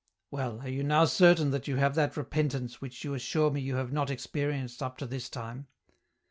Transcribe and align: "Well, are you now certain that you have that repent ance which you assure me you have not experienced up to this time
"Well, 0.31 0.61
are 0.61 0.67
you 0.67 0.81
now 0.83 1.05
certain 1.05 1.51
that 1.51 1.67
you 1.67 1.75
have 1.75 1.93
that 1.93 2.17
repent 2.17 2.55
ance 2.55 2.81
which 2.81 3.03
you 3.03 3.13
assure 3.13 3.51
me 3.51 3.61
you 3.61 3.75
have 3.75 3.93
not 3.93 4.09
experienced 4.09 4.81
up 4.81 4.97
to 4.97 5.05
this 5.05 5.29
time 5.29 5.67